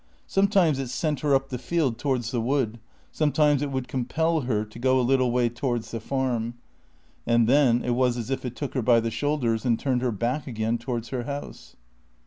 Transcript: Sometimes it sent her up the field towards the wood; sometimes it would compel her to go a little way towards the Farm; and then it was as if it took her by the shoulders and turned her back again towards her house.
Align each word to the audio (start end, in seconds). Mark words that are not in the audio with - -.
Sometimes 0.25 0.79
it 0.79 0.87
sent 0.87 1.19
her 1.19 1.35
up 1.35 1.49
the 1.49 1.59
field 1.59 1.99
towards 1.99 2.31
the 2.31 2.41
wood; 2.41 2.79
sometimes 3.11 3.61
it 3.61 3.69
would 3.69 3.87
compel 3.87 4.39
her 4.41 4.65
to 4.65 4.79
go 4.79 4.99
a 4.99 5.03
little 5.05 5.29
way 5.29 5.47
towards 5.47 5.91
the 5.91 5.99
Farm; 5.99 6.55
and 7.27 7.47
then 7.47 7.83
it 7.83 7.91
was 7.91 8.17
as 8.17 8.31
if 8.31 8.43
it 8.43 8.55
took 8.55 8.73
her 8.73 8.81
by 8.81 8.99
the 8.99 9.11
shoulders 9.11 9.63
and 9.63 9.79
turned 9.79 10.01
her 10.01 10.11
back 10.11 10.47
again 10.47 10.79
towards 10.79 11.09
her 11.09 11.25
house. 11.25 11.75